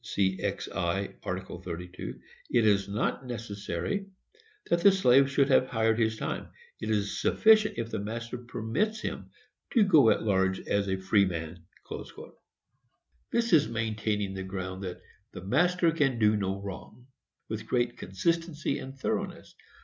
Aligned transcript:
c. 0.03 0.35
cxi.§ 0.41 1.19
32) 1.63 2.19
it 2.49 2.65
is 2.65 2.89
not 2.89 3.23
necessary 3.27 4.07
that 4.71 4.81
the 4.81 4.91
slave 4.91 5.29
should 5.29 5.47
have 5.47 5.67
hired 5.67 5.99
his 5.99 6.17
time; 6.17 6.47
it 6.79 6.89
is 6.89 7.21
sufficient 7.21 7.77
if 7.77 7.91
the 7.91 7.99
master 7.99 8.39
permits 8.39 8.99
him 9.01 9.29
to 9.69 9.83
go 9.83 10.09
at 10.09 10.23
large 10.23 10.59
as 10.61 10.87
a 10.89 10.97
freeman. 10.97 11.63
This 13.31 13.53
is 13.53 13.67
maintaining 13.69 14.33
the 14.33 14.41
ground 14.41 14.81
that 14.83 15.01
"the 15.33 15.43
master 15.45 15.91
can 15.91 16.17
do 16.17 16.35
no 16.35 16.59
wrong" 16.59 17.05
with 17.47 17.67
great 17.67 17.95
consistency 17.99 18.79
and 18.79 18.97
thoroughness. 18.97 19.53